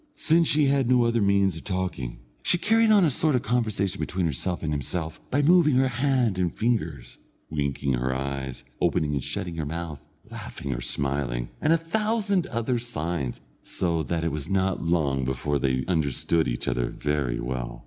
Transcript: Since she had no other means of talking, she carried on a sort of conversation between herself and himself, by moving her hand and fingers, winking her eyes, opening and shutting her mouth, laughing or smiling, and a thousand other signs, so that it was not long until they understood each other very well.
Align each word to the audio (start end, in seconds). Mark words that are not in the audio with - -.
Since 0.15 0.47
she 0.47 0.65
had 0.65 0.89
no 0.89 1.03
other 1.05 1.21
means 1.21 1.55
of 1.55 1.63
talking, 1.63 2.21
she 2.41 2.57
carried 2.57 2.89
on 2.89 3.05
a 3.05 3.11
sort 3.11 3.35
of 3.35 3.43
conversation 3.43 3.99
between 3.99 4.25
herself 4.25 4.63
and 4.63 4.73
himself, 4.73 5.21
by 5.29 5.43
moving 5.43 5.75
her 5.75 5.89
hand 5.89 6.39
and 6.39 6.51
fingers, 6.57 7.19
winking 7.51 7.93
her 7.93 8.11
eyes, 8.11 8.63
opening 8.81 9.13
and 9.13 9.23
shutting 9.23 9.57
her 9.57 9.65
mouth, 9.67 10.03
laughing 10.31 10.73
or 10.73 10.81
smiling, 10.81 11.49
and 11.61 11.71
a 11.71 11.77
thousand 11.77 12.47
other 12.47 12.79
signs, 12.79 13.41
so 13.63 14.01
that 14.01 14.23
it 14.23 14.31
was 14.31 14.49
not 14.49 14.81
long 14.83 15.19
until 15.29 15.59
they 15.59 15.85
understood 15.87 16.47
each 16.47 16.67
other 16.67 16.89
very 16.89 17.39
well. 17.39 17.79